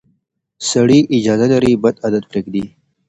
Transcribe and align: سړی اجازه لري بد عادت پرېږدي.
سړی 0.69 0.99
اجازه 1.17 1.45
لري 1.53 1.71
بد 1.83 1.95
عادت 2.03 2.23
پرېږدي. 2.31 2.63